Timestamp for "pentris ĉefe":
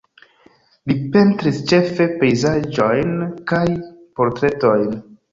1.15-2.07